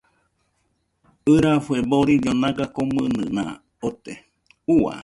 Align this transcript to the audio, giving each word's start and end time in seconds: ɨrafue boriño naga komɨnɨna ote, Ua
ɨrafue 1.33 1.77
boriño 1.89 2.31
naga 2.41 2.65
komɨnɨna 2.75 3.43
ote, 3.87 4.13
Ua 4.77 4.93